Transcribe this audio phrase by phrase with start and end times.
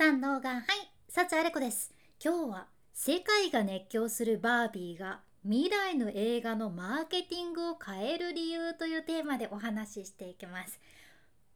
[0.00, 0.62] さん動画はい
[1.10, 1.92] 幸あれ子です。
[2.24, 10.80] 今日は世界が熱狂するバービーが未来の映画のマーケティングを変える理由というテーマでお話ししていきます。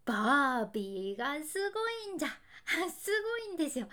[0.05, 2.29] バービーがすごいんじゃ。
[2.91, 3.11] す
[3.49, 3.87] ごいんですよ。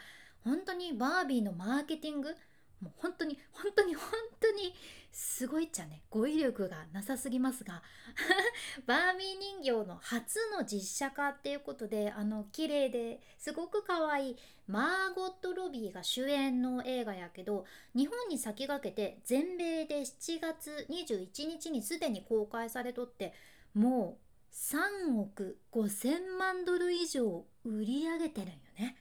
[0.44, 2.36] 本当にバービーのマーケティング
[2.82, 4.74] もう本当に本当に本当に
[5.12, 7.84] すごいっちゃね語彙力がなさすぎますが
[8.88, 14.38] バービー人形の初の実写化っていうことであの綺麗ですごく可愛い
[14.68, 23.34] マーゴット・ロビーが主演の映画やけど日本に先駆けて全米で7月21日にすでに公開されとって
[23.74, 28.98] もう3億5,000万ドル以上売り上げてるんよね。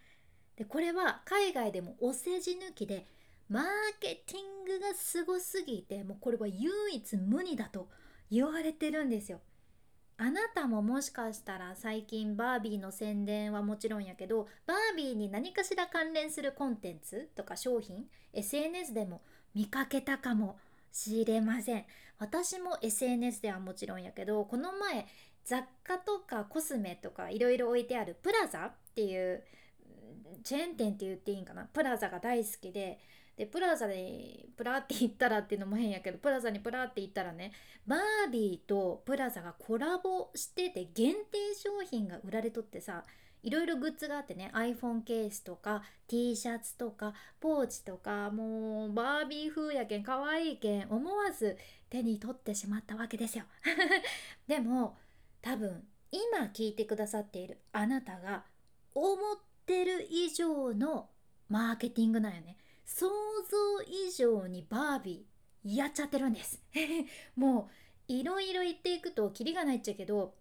[0.57, 3.07] でこれは海外でもお世辞抜きで
[3.51, 3.65] マー
[4.01, 7.89] ケティングがすごすぎてもうこれは唯一無二だと
[8.31, 9.41] 言われてるんですよ。
[10.17, 18.05] あなたももしかしたら最近バービーの宣伝はもちろんやけどバービーに何かしら関連するコンテンツとか商品
[18.35, 19.23] SNS でも
[19.55, 20.59] 見かけたかも
[20.93, 21.85] しれません
[22.19, 25.07] 私も SNS ではもちろんやけどこの前
[25.43, 29.43] 雑貨とかコスメとかいろいろ置いてあるプラザっていう
[30.45, 31.65] チェーン店って言っていいんかな？
[31.65, 32.99] プラザが大好きで
[33.37, 37.53] でプラザにプラって行ったらっていうのも変やけどプラザにプラって行ったらね
[37.87, 43.05] バービーとプラザがコラボしてて限定商品が売られとってさ
[43.43, 51.57] いろいろグッズがあってね iPhone ケースとか T シャツとかポーチとかもうバービー風やけん可愛いけん思わず
[51.89, 53.45] 手に取ってしまったわけですよ。
[54.47, 54.97] でも
[55.41, 58.45] 多分今聞いてくださっているあなたが
[58.95, 61.09] 思ってる以上の
[61.49, 62.57] マーケティングなんよね。
[62.93, 63.07] 想
[63.49, 66.61] 像以上にバービーやっちゃってるんです。
[67.37, 67.71] も
[68.09, 70.35] ういろいろ言っていくとキリがないっちゃけど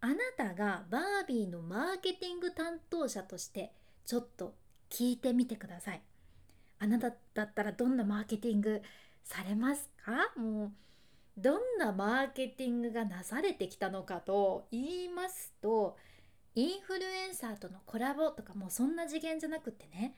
[0.00, 3.72] あなたがバービーのマーケティング担当者として
[4.04, 4.56] ちょっと
[4.90, 6.02] 聞いてみてください。
[6.80, 8.82] あなただったらどんなマーケティング
[9.22, 10.32] されますか？
[10.36, 10.72] もう
[11.36, 15.96] どんなマーケティングがなされてきたのかと言いますと
[16.56, 20.16] インフルエンサーとのコラボとかもうそんな次元じゃなくってね。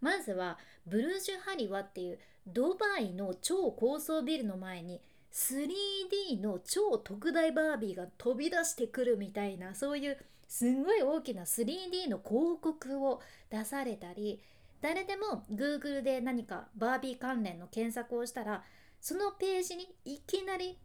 [0.00, 5.00] まずはブルージュハリワっていうドバイの超高層ビルの前に
[5.32, 13.20] 3D の超特大バービーが飛び出してくるみたいなそういうすんごい大きな 3D の広告を
[13.50, 14.40] 出されたり
[14.80, 18.62] 誰でも Google で何かバービー関連の検索をしたら
[19.00, 20.78] そのページにいきなり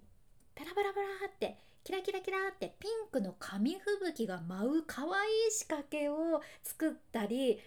[0.56, 5.08] ペラペラペラってキラキラキラってピンクの紙吹雪が舞う可愛
[5.50, 7.60] い仕掛けを作ったり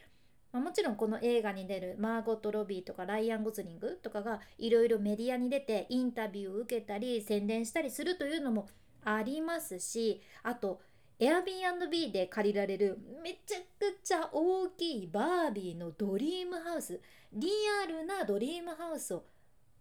[0.56, 8.66] まあ、もちろんこの映画に出るマーゴット・ロビーとかライアン・ゴズリングとかがいろいろメディアに出てインタビューを受けたり宣伝したりするというのも
[9.04, 10.80] ありますしあと
[11.20, 17.00] Airbnb で借りられるめちゃくちゃ大きいバービーのドリームハウス
[17.34, 17.48] リ
[17.84, 19.24] アルなドリームハウスを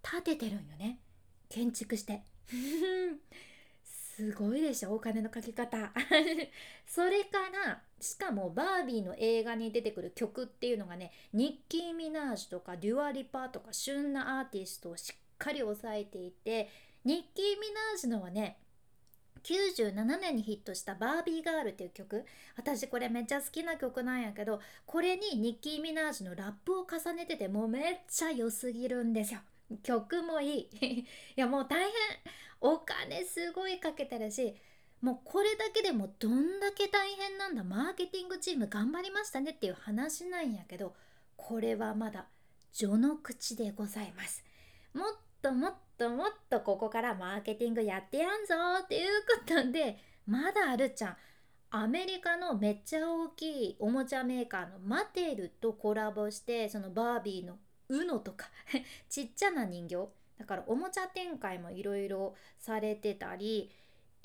[0.02, 1.00] 建ててるんよね。
[1.48, 2.22] 建築して。
[3.84, 5.92] すごいでしょお金のかけ方。
[6.86, 16.70] それからしかもバービーの映画に出てくる曲っていうのがねニッキー・ミナージュとかデュア・リパーとか旬なアーティストをしっかり抑えていて
[17.04, 18.58] ニッキー・ミナージュのはね
[19.44, 22.26] 97年にヒットした「バービーガール」っていう曲。
[22.56, 29.42] 私これめっちゃ好きな曲なんやけどこれにニッキー・ミナージュのラップを重ねててもうめっちゃ良すぎるんですよ。
[29.84, 30.70] 曲もいい。
[31.02, 31.06] い
[31.36, 31.92] やもう大変。
[32.62, 34.56] お金すごいかけてるし
[35.06, 37.64] もうこれだけでもどんだけ大変なんだ。
[37.64, 40.96] マーケティングチーム頑張りましたねっていう話なんやけど
[41.38, 42.26] これはまだ
[42.74, 44.44] 序の口でございます。
[44.96, 45.06] もっ
[45.44, 49.12] ともっともっとここからマーケティングやってやんぞっていう
[49.46, 51.18] ことでまだあるじゃん
[51.70, 57.60] アメリカのめっちゃ大きいおもちゃメーカーのマテルとコラボしてそのバービーの
[57.92, 58.48] UNO とか
[59.08, 60.08] ちっちゃな人形。
[60.40, 63.72] だからおもちゃ展開もいろいろされてたり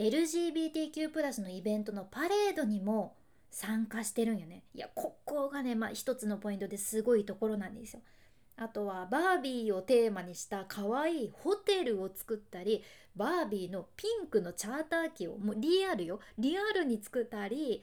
[0.01, 3.17] LGBTQ+ のイベントのパレードにも
[3.51, 4.63] 参加してるんよね。
[4.75, 8.01] いやここがねまあ一つのポイントですごいところなんですよ。
[8.57, 12.83] あとはバービーをテーマにした可愛いホテルを作ったり
[13.15, 16.21] バービーのピンクのチャーター機をもうリアルよ。
[16.39, 17.83] リアルに作ったり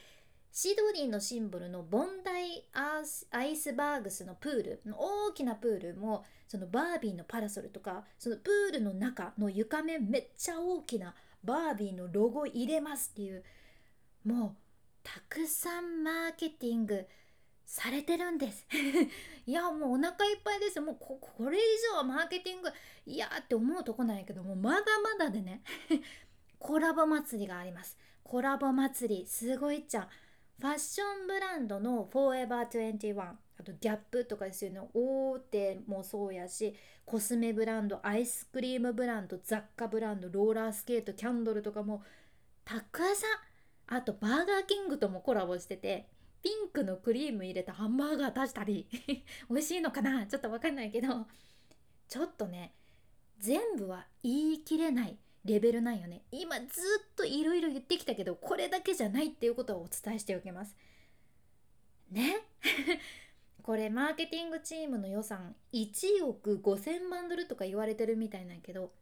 [0.52, 11.13] シドニーのシンボルのボンダイアイスバーグスのプール大きなプールもそのバービーのパラソルとかそのプールの中の床面めっちゃ大きな
[11.48, 13.44] バービーのロゴ入れますっていう
[14.26, 14.56] もう
[15.02, 17.08] たくさんマーケティング
[17.66, 18.68] されてるんです。
[19.48, 20.82] いやもうお腹いっぱいです。
[20.82, 21.62] もうここれ以
[21.92, 22.70] 上はマーケティング
[23.06, 25.64] いやって思うとこなんやけどもまだまだでね。
[26.60, 27.98] コラボ祭りがあります。
[28.24, 30.10] コラボ祭りすごいっちゃ
[30.60, 34.81] ファッションブランドの Forever21 あとギャップとかですよね。
[34.94, 36.75] 大手もそうやし
[37.06, 42.04] コスメブランドアイスクリームブランド雑貨ブランドローラースケートキャンドルとかも
[42.63, 43.25] たくさ
[43.94, 46.07] んあとバーガーキングともコラボしてて
[46.44, 48.88] ピンクのクリーム入れたハンバーガー出したり
[49.50, 50.27] 美味しいのかな？
[50.27, 51.25] ちょっとわかんないけど
[52.07, 52.74] ちょっとね
[53.39, 56.24] 全部は言い切れないレベルなんよね。
[56.31, 60.75] 今ずっといろいろ言ってきたけどこれだけじゃないっていうことをお伝えしておきます。
[62.12, 62.38] ね？
[63.68, 68.94] これマーケティングチームの予算1億5,000万ドルとか言われてるみたいなんやけど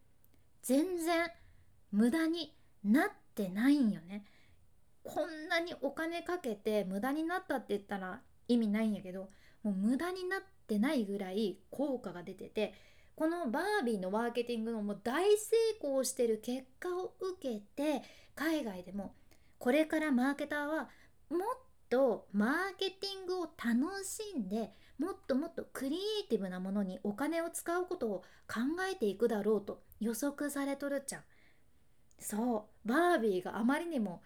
[0.64, 1.30] 全然
[1.92, 2.52] 無駄に
[2.84, 4.26] なってないんよね。
[5.04, 9.30] こんなにお金かけて無駄になったって言ったら意味ないんやけど
[9.62, 12.74] もう無駄になってないぐらい効果が出てて
[13.16, 18.02] このバービーのマーケティングのもう大成功してる結果を受けて
[18.34, 19.14] 海外でも
[19.60, 20.90] これからマーケターは
[21.30, 28.62] もっとマーケティングを楽しんでもっともっとクリエイティブなものにお金を使うことを考
[28.92, 31.24] えていくだろうと予測されとるじゃん。
[32.20, 34.22] そうバービーがあまりにも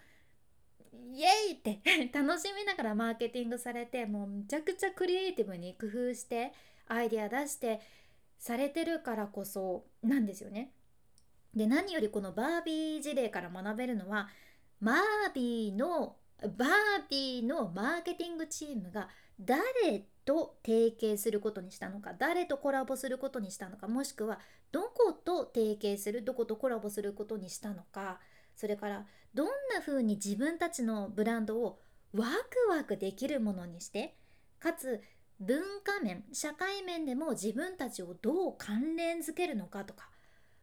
[1.12, 1.80] イエイって
[2.14, 6.54] 楽しみながらマーケティングされてもうむちゃくちゃクリエイティブに工夫して
[6.88, 7.82] アイデア出して
[8.38, 10.72] されてるからこそなんですよね。
[11.56, 14.30] で何よりこのバービー事例から学べるのは
[14.80, 16.70] マービーのバー
[17.10, 19.10] ビーのマーケティングチームが
[19.40, 24.40] 誰と提携することにしたのか誰とコラボすることにしたのかもしくは
[24.72, 28.20] どこと提携するどことコラボすることにしたのか
[28.56, 31.80] それからどんな風に自分たちのブランドを
[32.14, 34.16] ワクワクできるものにして
[34.60, 35.02] かつ
[35.40, 40.10] 文化面社会面でも自分たちをどう関連づけるのかとか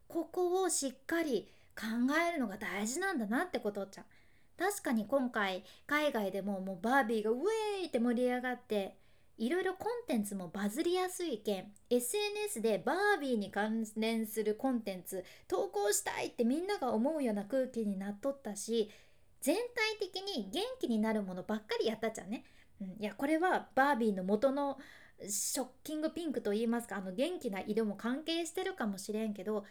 [0.08, 1.84] ここをしっかり考
[2.28, 4.06] えるのが大事なんだなってことじゃん
[4.58, 8.96] 確かに今回海外でももうバービーがウェーイって盛り上がって
[9.38, 18.90] いろいろコンテンツもバズりやすいけん SNS でバービーに関連するコンテンツ投稿したいってみんなが思うような空気になっとったし
[19.42, 19.56] 全
[20.00, 22.44] 体的に元気になるものばっかりやったじゃんね。
[22.80, 24.78] うん、いやこれはバービーの元の
[25.28, 29.64] ショッキングピンクといいますかあの元気な色も関係してるかもしれんけど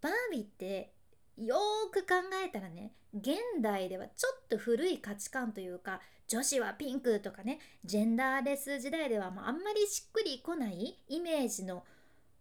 [0.00, 0.92] バービーって
[1.36, 11.84] よーく考えたらね現代ではちょっと古い価値観というか女子はピンクとかねジェンダーレス時代ではあんまりしっくりこないイメージの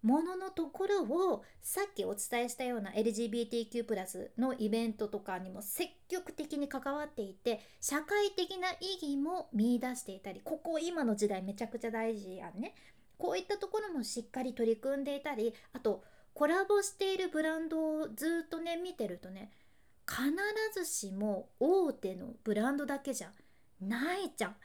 [0.02, 12.76] もののところをさっきお伝えしたような LGBTQ+ のイベントとかにも積極的に関わっていて社会的な意義も見いだしていたりここ今の時代めちゃくちゃ大事やんね。
[13.18, 16.04] こういったところもしっかり取り組んでいたりあと
[16.40, 19.52] コラボしているブランドをずっとね見てるとね
[20.08, 20.32] 必
[20.74, 23.32] ずしも大手のブランドだけじゃ
[23.82, 24.56] ないじゃん。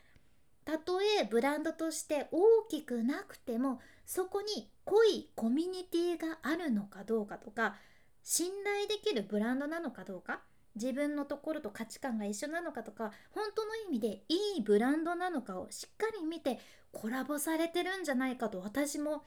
[0.64, 7.74] たとえブランドとして大きくなくてもそこに濃いコミュニティがあるのかどうかとか
[8.22, 10.42] 信頼できるブランドなのかどうか
[10.76, 16.60] 自分のところと価値観が一緒なのかとか本当の意味でいいブランドなのかをしっかり見て
[16.92, 19.24] コラボされてるんじゃないかと私も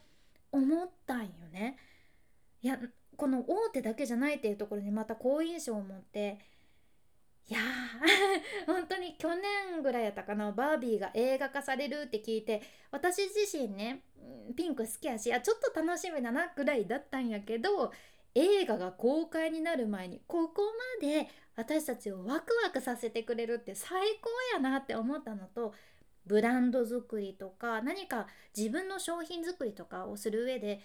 [0.54, 1.78] 思ったんよね。
[2.62, 2.80] いや
[3.16, 6.40] この大手だけじゃないっていうところにまた好印象を持って
[7.50, 12.62] いやー 本当に去年ぐらいやったかなバービーが映画化されるって聞いて
[12.92, 14.04] 私自身ね
[14.56, 17.94] ピンク好きやしあちょっと楽しみだなぐらいだったんやけど
[18.36, 20.62] 映画が公開になる前にここ
[21.02, 25.74] まで私たちをワクワクさせてくれるって最高やなって思ったのと
[26.28, 30.82] ブランド作りとか何か自分の商品作りとかをする上で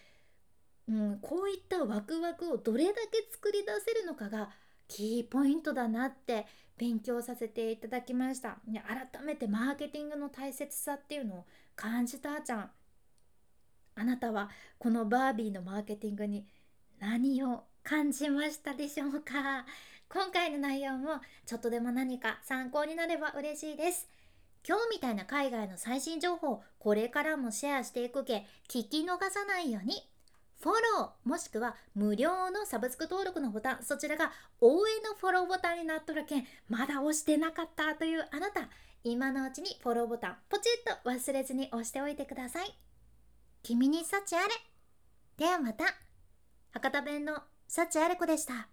[0.88, 4.50] うん、こういったワクワクをどれだけ作り出せるのかが
[4.88, 6.46] キーポイントだなって
[6.76, 8.58] 勉強させていただきました。
[9.12, 11.46] 改めてマーケティングの大切さっていうのを
[11.76, 12.70] 感じたあちゃん。
[13.94, 16.46] あなたはこのバービーのマーケティングに
[16.98, 19.64] 何を感じましたでしょうか？
[20.08, 24.08] 今回の内容もちょっとでも何か参考になれば嬉しいです。
[24.66, 29.94] 今日みたいな海外の最新情報これからもシェアしていくけ聞き逃さないように。
[30.62, 38.68] フォローもしくは無料のサブスク登録のボタンそちらが応援のフォローボタンになっとるけんまだ押してなかったというあなた。
[39.04, 42.78] 今のうちにフォローボタンポチッと忘れずに押しておいてください。
[43.64, 44.54] 君に幸あれ。
[45.36, 45.84] ではまた。
[46.70, 48.71] 博多弁の幸あれ子でした。